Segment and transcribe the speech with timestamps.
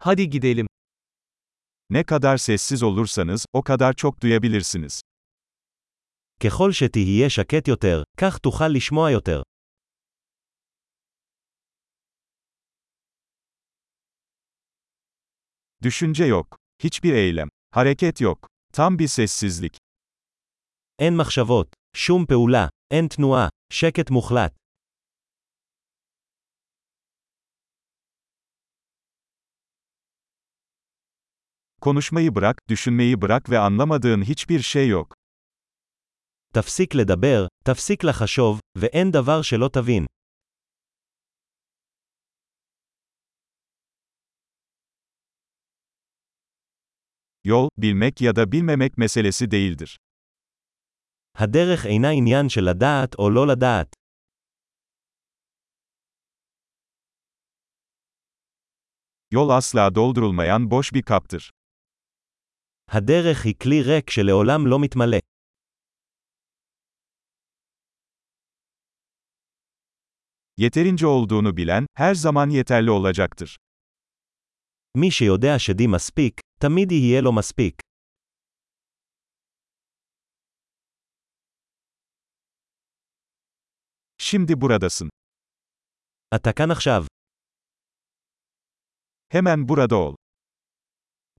[0.00, 0.66] Hadi gidelim.
[1.90, 5.00] Ne kadar sessiz olursanız, o kadar çok duyabilirsiniz.
[6.40, 9.42] ככל שתהיה שקט יותר, כך תוכל לשמוע יותר.
[15.82, 16.56] Düşünce yok.
[16.84, 17.48] Hiçbir eylem.
[17.70, 18.48] Hareket yok.
[18.72, 19.76] Tam bir sessizlik.
[20.98, 24.52] אין מחשבות, שום פעולה, אין תנועה, שקט מוחלט.
[31.81, 35.15] Konuşmayı bırak, düşünmeyi bırak ve anlamadığın hiçbir şey yok.
[36.53, 40.05] תפסיק לדבר, תפסיק לחשוב, ואין דבר שלא תבין.
[47.43, 49.97] Yol, bilmek ya da bilmemek meselesi değildir.
[51.37, 53.95] הדרך אינה עניין של לדעת או לא לדעת.
[59.33, 61.51] Yol asla doldurulmayan boş bir kaptır.
[62.87, 65.17] הדרך היא כלי ריק שלעולם לא מתמלא.
[70.57, 73.55] Yeterince olduğunu bilen, her zaman yeterli olacaktır.
[74.97, 77.81] מי שיודע שדי מספיק, תמיד יהיה לו מספיק.
[84.17, 85.09] Şimdi buradasın.
[86.35, 87.03] אתה כאן עכשיו.
[89.33, 90.15] Hemen burada ol.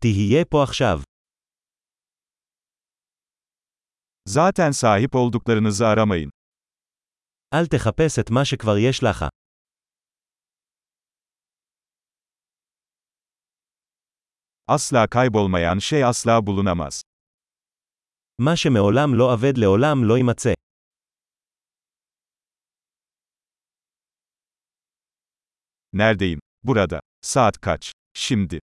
[0.00, 1.07] תהיה פה עכשיו.
[4.28, 6.30] Zaten sahip olduklarınızı aramayın.
[7.54, 9.24] אל תחפש את מה שכבר יש לך.
[14.68, 17.02] Asla kaybolmayan şey asla bulunamaz.
[18.38, 20.52] מה שמעולם לא אבד לעולם לא יימצא.
[25.92, 26.38] Neredeyim?
[26.62, 27.00] Burada.
[27.22, 27.92] Saat kaç?
[28.16, 28.58] Şimdi.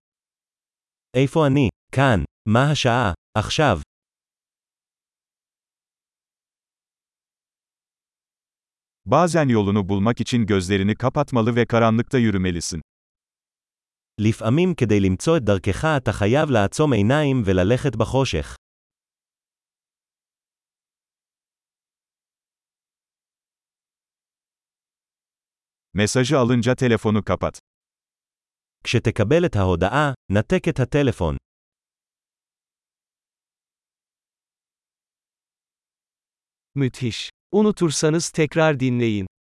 [1.15, 1.69] איפה אני?
[1.91, 2.23] כאן.
[2.49, 3.13] מה השעה?
[3.37, 3.81] עכשיו.
[9.11, 12.81] Bazen yolunu bulmak için gözlerini kapatmalı ve karanlıkta yürümelisin.
[14.19, 18.55] לפעמים כדי למצוא את דרכך אתה חייב לעצום עיניים וללכת בחושך.
[25.93, 27.59] Mesajı alınca telefonu kapat.
[28.83, 31.37] כשתקבל את ההודעה, נתק את הטלפון.
[36.74, 37.30] Müthiş.
[37.52, 39.26] Unutursanız tekrar dinleyin.